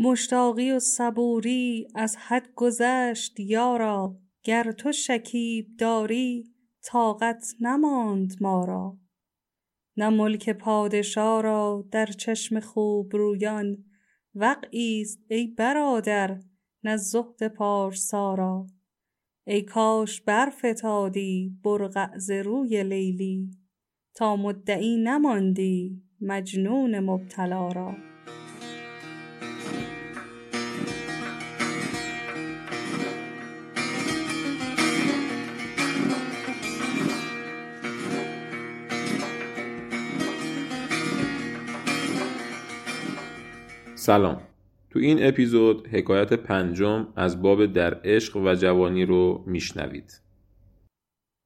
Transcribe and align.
مشتاقی 0.00 0.70
و 0.70 0.78
صبوری 0.78 1.88
از 1.94 2.16
حد 2.16 2.48
گذشت 2.54 3.40
یارا 3.40 4.16
گر 4.42 4.72
تو 4.72 4.92
شکیب 4.92 5.76
داری 5.78 6.44
طاقت 6.82 7.54
نماند 7.60 8.32
ما 8.40 8.64
را. 8.64 8.98
نه 9.96 10.08
ملک 10.08 10.50
پادشا 10.50 11.40
را 11.40 11.88
در 11.90 12.06
چشم 12.06 12.60
خوبرویان 12.60 13.84
وقعیست 14.34 15.18
ای 15.28 15.46
برادر 15.46 16.40
نه 16.84 16.96
زهد 16.96 17.48
پارسا 17.48 18.34
را. 18.34 18.66
ای 19.46 19.62
کاش 19.62 20.20
برفتادی 20.20 21.58
برقع 21.64 22.18
ز 22.18 22.30
روی 22.30 22.82
لیلی 22.82 23.50
تا 24.14 24.36
مدعی 24.36 24.96
نماندی 24.96 26.02
مجنون 26.20 27.00
مبتلا 27.00 27.68
را. 27.68 28.17
سلام. 43.98 44.40
تو 44.90 44.98
این 44.98 45.18
اپیزود 45.20 45.86
حکایت 45.86 46.32
پنجم 46.32 47.08
از 47.16 47.42
باب 47.42 47.66
در 47.66 48.00
عشق 48.04 48.36
و 48.36 48.54
جوانی 48.54 49.04
رو 49.04 49.44
میشنوید. 49.46 50.20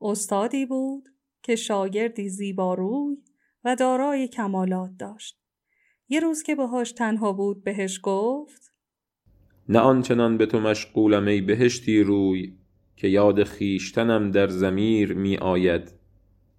استادی 0.00 0.66
بود 0.66 1.08
که 1.42 1.56
شاگردی 1.56 2.28
زیباروی 2.28 3.16
و 3.64 3.76
دارای 3.76 4.28
کمالات 4.28 4.90
داشت. 4.98 5.40
یه 6.08 6.20
روز 6.20 6.42
که 6.42 6.54
باهاش 6.54 6.92
تنها 6.92 7.32
بود 7.32 7.64
بهش 7.64 8.00
گفت 8.02 8.72
نه 9.68 9.78
آنچنان 9.78 10.36
به 10.36 10.46
تو 10.46 10.60
مشغولم 10.60 11.26
ای 11.26 11.40
بهشتی 11.40 12.02
روی 12.02 12.56
که 12.96 13.08
یاد 13.08 13.44
خویشتنم 13.44 14.30
در 14.30 14.48
ضمیر 14.48 15.14
می 15.14 15.36
آید. 15.36 15.92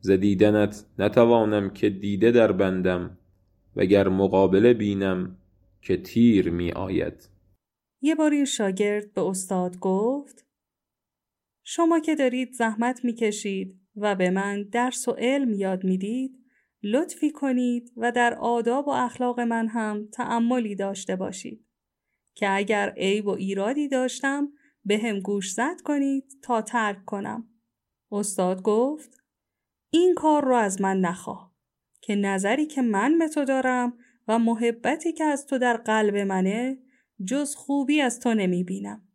ز 0.00 0.10
دیدنت 0.10 0.84
نتوانم 0.98 1.70
که 1.70 1.90
دیده 1.90 2.30
در 2.30 2.52
بندم 2.52 3.18
وگر 3.76 4.08
مقابله 4.08 4.74
بینم 4.74 5.36
که 5.82 5.96
تیر 5.96 6.50
می 6.50 6.72
آید. 6.72 7.28
یه 8.02 8.14
باری 8.14 8.46
شاگرد 8.46 9.14
به 9.14 9.20
استاد 9.20 9.78
گفت 9.78 10.46
شما 11.64 12.00
که 12.00 12.14
دارید 12.14 12.52
زحمت 12.52 13.04
می‌کشید 13.04 13.80
و 13.96 14.14
به 14.14 14.30
من 14.30 14.62
درس 14.62 15.08
و 15.08 15.12
علم 15.12 15.52
یاد 15.52 15.84
می‌دید 15.84 16.38
لطفی 16.82 17.30
کنید 17.30 17.92
و 17.96 18.12
در 18.12 18.34
آداب 18.34 18.88
و 18.88 18.90
اخلاق 18.90 19.40
من 19.40 19.68
هم 19.68 20.08
تأملی 20.12 20.74
داشته 20.74 21.16
باشید 21.16 21.66
که 22.34 22.50
اگر 22.50 22.94
عیب 22.96 23.26
و 23.26 23.30
ایرادی 23.30 23.88
داشتم 23.88 24.48
به 24.84 24.98
هم 24.98 25.20
گوش 25.20 25.52
زد 25.52 25.80
کنید 25.84 26.24
تا 26.42 26.62
ترک 26.62 27.04
کنم. 27.04 27.48
استاد 28.12 28.62
گفت 28.62 29.24
این 29.90 30.14
کار 30.14 30.44
رو 30.44 30.54
از 30.54 30.80
من 30.80 31.00
نخواه 31.00 31.54
که 32.00 32.14
نظری 32.14 32.66
که 32.66 32.82
من 32.82 33.18
به 33.18 33.28
تو 33.28 33.44
دارم 33.44 33.98
و 34.28 34.38
محبتی 34.38 35.12
که 35.12 35.24
از 35.24 35.46
تو 35.46 35.58
در 35.58 35.76
قلب 35.76 36.16
منه 36.16 36.78
جز 37.24 37.54
خوبی 37.54 38.00
از 38.00 38.20
تو 38.20 38.34
نمی 38.34 38.64
بینم. 38.64 39.08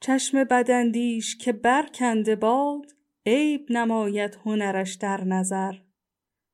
چشم 0.00 0.44
بدندیش 0.44 1.36
که 1.36 1.52
برکنده 1.52 2.36
باد 2.36 2.92
عیب 3.26 3.66
نماید 3.70 4.38
هنرش 4.44 4.94
در 4.94 5.24
نظر 5.24 5.74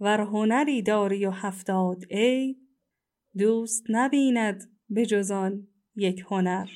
ور 0.00 0.20
هنری 0.20 0.82
داری 0.82 1.26
و 1.26 1.30
هفتاد 1.30 2.04
عیب 2.10 2.56
دوست 3.38 3.84
نبیند 3.88 4.78
به 4.88 5.06
جز 5.06 5.30
آن 5.30 5.68
یک 5.96 6.24
هنر 6.30 6.68